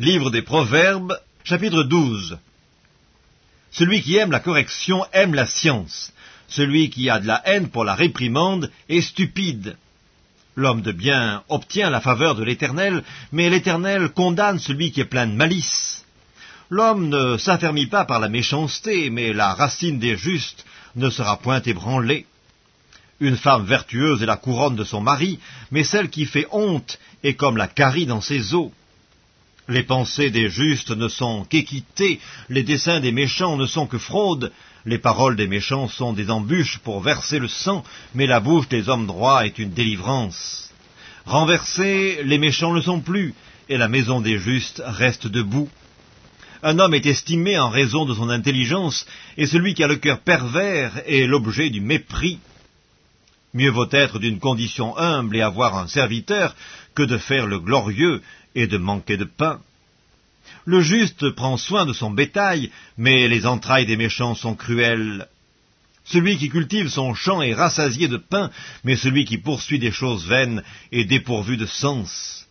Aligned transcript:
Livre 0.00 0.30
des 0.30 0.42
Proverbes, 0.42 1.18
chapitre 1.42 1.82
12. 1.82 2.38
Celui 3.72 4.00
qui 4.00 4.14
aime 4.16 4.30
la 4.30 4.38
correction 4.38 5.04
aime 5.12 5.34
la 5.34 5.44
science. 5.44 6.12
Celui 6.46 6.88
qui 6.88 7.10
a 7.10 7.18
de 7.18 7.26
la 7.26 7.42
haine 7.44 7.68
pour 7.68 7.82
la 7.82 7.96
réprimande 7.96 8.70
est 8.88 9.00
stupide. 9.00 9.76
L'homme 10.54 10.82
de 10.82 10.92
bien 10.92 11.42
obtient 11.48 11.90
la 11.90 12.00
faveur 12.00 12.36
de 12.36 12.44
l'Éternel, 12.44 13.02
mais 13.32 13.50
l'Éternel 13.50 14.10
condamne 14.10 14.60
celui 14.60 14.92
qui 14.92 15.00
est 15.00 15.04
plein 15.04 15.26
de 15.26 15.32
malice. 15.32 16.04
L'homme 16.70 17.08
ne 17.08 17.36
s'affermit 17.36 17.88
pas 17.88 18.04
par 18.04 18.20
la 18.20 18.28
méchanceté, 18.28 19.10
mais 19.10 19.32
la 19.32 19.52
racine 19.52 19.98
des 19.98 20.16
justes 20.16 20.64
ne 20.94 21.10
sera 21.10 21.40
point 21.40 21.60
ébranlée. 21.62 22.26
Une 23.18 23.36
femme 23.36 23.64
vertueuse 23.64 24.22
est 24.22 24.26
la 24.26 24.36
couronne 24.36 24.76
de 24.76 24.84
son 24.84 25.00
mari, 25.00 25.40
mais 25.72 25.82
celle 25.82 26.08
qui 26.08 26.24
fait 26.24 26.46
honte 26.52 27.00
est 27.24 27.34
comme 27.34 27.56
la 27.56 27.66
carie 27.66 28.06
dans 28.06 28.20
ses 28.20 28.54
os. 28.54 28.70
Les 29.68 29.82
pensées 29.82 30.30
des 30.30 30.48
justes 30.48 30.92
ne 30.92 31.08
sont 31.08 31.44
qu'équité, 31.44 32.20
les 32.48 32.62
desseins 32.62 33.00
des 33.00 33.12
méchants 33.12 33.58
ne 33.58 33.66
sont 33.66 33.86
que 33.86 33.98
fraude, 33.98 34.50
les 34.86 34.96
paroles 34.96 35.36
des 35.36 35.46
méchants 35.46 35.88
sont 35.88 36.14
des 36.14 36.30
embûches 36.30 36.78
pour 36.78 37.02
verser 37.02 37.38
le 37.38 37.48
sang, 37.48 37.84
mais 38.14 38.26
la 38.26 38.40
bouche 38.40 38.68
des 38.68 38.88
hommes 38.88 39.06
droits 39.06 39.44
est 39.44 39.58
une 39.58 39.72
délivrance. 39.72 40.72
Renversés, 41.26 42.20
les 42.24 42.38
méchants 42.38 42.72
ne 42.72 42.80
sont 42.80 43.00
plus, 43.00 43.34
et 43.68 43.76
la 43.76 43.88
maison 43.88 44.22
des 44.22 44.38
justes 44.38 44.82
reste 44.86 45.26
debout. 45.26 45.68
Un 46.62 46.78
homme 46.78 46.94
est 46.94 47.04
estimé 47.04 47.58
en 47.58 47.68
raison 47.68 48.06
de 48.06 48.14
son 48.14 48.30
intelligence, 48.30 49.06
et 49.36 49.46
celui 49.46 49.74
qui 49.74 49.84
a 49.84 49.88
le 49.88 49.96
cœur 49.96 50.20
pervers 50.20 51.02
est 51.06 51.26
l'objet 51.26 51.68
du 51.68 51.82
mépris. 51.82 52.38
Mieux 53.52 53.70
vaut 53.70 53.88
être 53.90 54.18
d'une 54.18 54.40
condition 54.40 54.96
humble 54.96 55.36
et 55.36 55.42
avoir 55.42 55.76
un 55.76 55.86
serviteur 55.86 56.56
que 56.94 57.02
de 57.02 57.18
faire 57.18 57.46
le 57.46 57.60
glorieux 57.60 58.22
et 58.60 58.66
de 58.66 58.76
manquer 58.76 59.16
de 59.16 59.24
pain. 59.24 59.60
Le 60.64 60.80
juste 60.80 61.30
prend 61.30 61.56
soin 61.56 61.86
de 61.86 61.92
son 61.92 62.10
bétail, 62.10 62.70
mais 62.96 63.28
les 63.28 63.46
entrailles 63.46 63.86
des 63.86 63.96
méchants 63.96 64.34
sont 64.34 64.56
cruelles. 64.56 65.28
Celui 66.04 66.36
qui 66.38 66.48
cultive 66.48 66.88
son 66.88 67.14
champ 67.14 67.40
est 67.40 67.54
rassasié 67.54 68.08
de 68.08 68.16
pain, 68.16 68.50
mais 68.82 68.96
celui 68.96 69.24
qui 69.24 69.38
poursuit 69.38 69.78
des 69.78 69.92
choses 69.92 70.26
vaines 70.26 70.62
est 70.90 71.04
dépourvu 71.04 71.56
de 71.56 71.66
sens. 71.66 72.46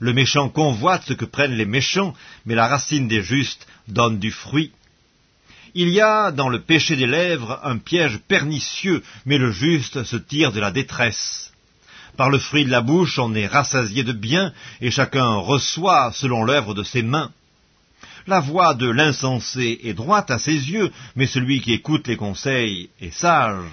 Le 0.00 0.12
méchant 0.12 0.48
convoite 0.50 1.04
ce 1.06 1.14
que 1.14 1.24
prennent 1.24 1.56
les 1.56 1.64
méchants, 1.78 2.14
mais 2.44 2.54
la 2.54 2.68
racine 2.68 3.08
des 3.08 3.22
justes 3.22 3.66
donne 3.88 4.18
du 4.18 4.30
fruit. 4.30 4.72
Il 5.74 5.88
y 5.88 6.00
a 6.00 6.30
dans 6.30 6.50
le 6.50 6.60
péché 6.60 6.94
des 6.96 7.06
lèvres 7.06 7.60
un 7.62 7.78
piège 7.78 8.18
pernicieux, 8.28 9.02
mais 9.24 9.38
le 9.38 9.50
juste 9.50 10.04
se 10.04 10.16
tire 10.16 10.52
de 10.52 10.60
la 10.60 10.72
détresse. 10.72 11.52
Par 12.18 12.30
le 12.30 12.40
fruit 12.40 12.64
de 12.64 12.70
la 12.70 12.80
bouche 12.80 13.20
on 13.20 13.32
est 13.36 13.46
rassasié 13.46 14.02
de 14.02 14.12
bien, 14.12 14.52
et 14.80 14.90
chacun 14.90 15.36
reçoit 15.36 16.10
selon 16.12 16.42
l'œuvre 16.42 16.74
de 16.74 16.82
ses 16.82 17.02
mains. 17.02 17.30
La 18.26 18.40
voix 18.40 18.74
de 18.74 18.90
l'insensé 18.90 19.78
est 19.84 19.94
droite 19.94 20.32
à 20.32 20.40
ses 20.40 20.50
yeux, 20.72 20.90
mais 21.14 21.28
celui 21.28 21.60
qui 21.60 21.72
écoute 21.72 22.08
les 22.08 22.16
conseils 22.16 22.90
est 23.00 23.14
sage. 23.14 23.70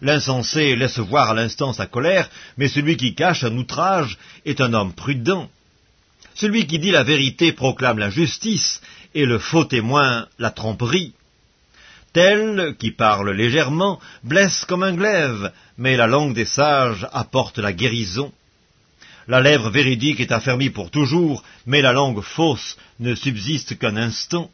L'insensé 0.00 0.76
laisse 0.76 1.00
voir 1.00 1.30
à 1.30 1.34
l'instant 1.34 1.72
sa 1.72 1.86
colère, 1.86 2.30
mais 2.58 2.68
celui 2.68 2.96
qui 2.96 3.16
cache 3.16 3.42
un 3.42 3.56
outrage 3.56 4.18
est 4.46 4.60
un 4.60 4.72
homme 4.72 4.92
prudent. 4.92 5.50
Celui 6.36 6.64
qui 6.68 6.78
dit 6.78 6.92
la 6.92 7.02
vérité 7.02 7.50
proclame 7.50 7.98
la 7.98 8.08
justice, 8.08 8.80
et 9.16 9.24
le 9.24 9.40
faux 9.40 9.64
témoin 9.64 10.28
la 10.38 10.52
tromperie. 10.52 11.12
Tel 12.12 12.74
qui 12.78 12.90
parle 12.90 13.30
légèrement 13.30 14.00
blesse 14.22 14.64
comme 14.64 14.82
un 14.82 14.94
glaive, 14.94 15.52
mais 15.76 15.96
la 15.96 16.06
langue 16.06 16.34
des 16.34 16.46
sages 16.46 17.06
apporte 17.12 17.58
la 17.58 17.72
guérison. 17.72 18.32
La 19.26 19.40
lèvre 19.40 19.68
véridique 19.68 20.20
est 20.20 20.32
affermie 20.32 20.70
pour 20.70 20.90
toujours, 20.90 21.44
mais 21.66 21.82
la 21.82 21.92
langue 21.92 22.22
fausse 22.22 22.78
ne 22.98 23.14
subsiste 23.14 23.78
qu'un 23.78 23.96
instant. 23.96 24.50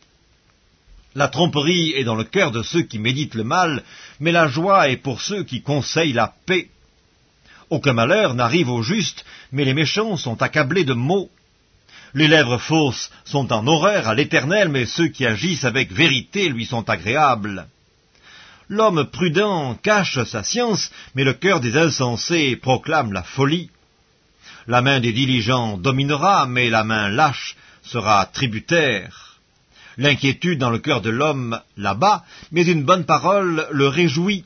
La 1.15 1.29
tromperie 1.29 1.93
est 1.93 2.03
dans 2.03 2.17
le 2.17 2.25
cœur 2.25 2.51
de 2.51 2.63
ceux 2.63 2.83
qui 2.83 2.99
méditent 2.99 3.37
le 3.37 3.45
mal, 3.45 3.85
mais 4.19 4.33
la 4.33 4.49
joie 4.49 4.89
est 4.89 4.97
pour 4.97 5.21
ceux 5.21 5.45
qui 5.45 5.63
conseillent 5.63 6.13
la 6.13 6.35
paix. 6.47 6.69
Aucun 7.71 7.93
malheur 7.93 8.35
n'arrive 8.35 8.69
aux 8.69 8.83
justes, 8.83 9.25
mais 9.53 9.65
les 9.65 9.75
méchants 9.75 10.17
sont 10.17 10.43
accablés 10.43 10.85
de 10.85 10.93
maux. 10.93 11.31
Les 12.15 12.29
lèvres 12.29 12.59
fausses 12.59 13.11
sont 13.25 13.53
en 13.53 13.67
horreur 13.67 14.07
à 14.07 14.15
l'Éternel, 14.15 14.69
mais 14.69 14.87
ceux 14.87 15.09
qui 15.09 15.27
agissent 15.27 15.65
avec 15.65 15.93
vérité 15.93 16.49
lui 16.49 16.65
sont 16.65 16.89
agréables. 16.89 17.67
L'homme 18.69 19.05
prudent 19.11 19.75
cache 19.83 20.23
sa 20.25 20.45
science, 20.45 20.91
mais 21.15 21.25
le 21.25 21.35
cœur 21.35 21.61
des 21.61 21.77
insensés 21.77 22.57
proclame 22.57 23.13
la 23.13 23.25
folie. 23.25 23.69
La 24.69 24.81
main 24.81 25.01
des 25.01 25.13
diligents 25.13 25.77
dominera, 25.77 26.47
mais 26.47 26.71
la 26.71 26.85
main 26.85 27.09
lâche 27.09 27.57
sera 27.83 28.25
tributaire. 28.27 29.41
L'inquiétude 29.99 30.59
dans 30.59 30.71
le 30.71 30.79
cœur 30.79 31.03
de 31.03 31.11
l'homme 31.11 31.61
l'abat, 31.77 32.25
mais 32.53 32.65
une 32.65 32.85
bonne 32.85 33.05
parole 33.05 33.67
le 33.71 33.89
réjouit. 33.89 34.45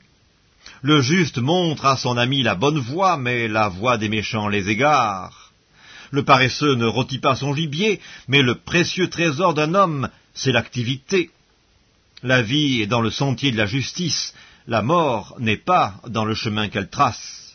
Le 0.83 1.01
juste 1.03 1.39
montre 1.39 1.85
à 1.87 1.97
son 1.97 2.17
ami 2.17 2.43
la 2.43 2.55
bonne 2.55 2.79
voie, 2.79 3.17
mais 3.19 3.47
la 3.47 3.69
voie 3.69 3.99
des 3.99 4.09
méchants 4.09 4.49
les 4.49 4.71
égare. 4.71 5.48
Le 6.11 6.23
paresseux 6.23 6.75
ne 6.75 6.87
rôtit 6.87 7.19
pas 7.19 7.37
son 7.37 7.55
gibier, 7.55 8.01
mais 8.29 8.43
le 8.43 8.55
précieux 8.55 9.09
trésor 9.09 9.55
d'un 9.55 9.75
homme, 9.75 10.09
c'est 10.35 10.53
l'activité. 10.53 11.31
La 12.23 12.43
vie 12.43 12.83
est 12.83 12.87
dans 12.87 13.01
le 13.01 13.11
sentier 13.11 13.53
de 13.53 13.57
la 13.57 13.67
justice, 13.67 14.35
la 14.67 14.83
mort 14.83 15.37
n'est 15.39 15.57
pas 15.57 15.95
dans 16.09 16.25
le 16.25 16.35
chemin 16.35 16.69
qu'elle 16.69 16.91
trace. 16.91 17.48